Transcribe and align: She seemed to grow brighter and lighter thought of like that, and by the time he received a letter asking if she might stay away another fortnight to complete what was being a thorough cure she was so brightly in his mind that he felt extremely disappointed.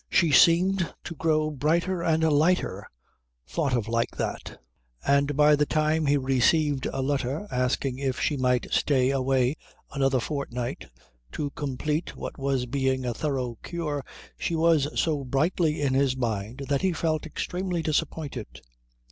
She 0.09 0.31
seemed 0.31 0.91
to 1.03 1.13
grow 1.13 1.51
brighter 1.51 2.01
and 2.01 2.23
lighter 2.23 2.87
thought 3.47 3.75
of 3.77 3.87
like 3.87 4.17
that, 4.17 4.57
and 5.05 5.37
by 5.37 5.55
the 5.55 5.67
time 5.67 6.07
he 6.07 6.17
received 6.17 6.87
a 6.87 7.03
letter 7.03 7.47
asking 7.51 7.99
if 7.99 8.19
she 8.19 8.35
might 8.35 8.65
stay 8.73 9.11
away 9.11 9.57
another 9.91 10.19
fortnight 10.19 10.89
to 11.33 11.51
complete 11.51 12.15
what 12.15 12.39
was 12.39 12.65
being 12.65 13.05
a 13.05 13.13
thorough 13.13 13.59
cure 13.61 14.03
she 14.39 14.55
was 14.55 14.87
so 14.99 15.23
brightly 15.23 15.79
in 15.83 15.93
his 15.93 16.17
mind 16.17 16.63
that 16.67 16.81
he 16.81 16.93
felt 16.93 17.27
extremely 17.27 17.83
disappointed. 17.83 18.47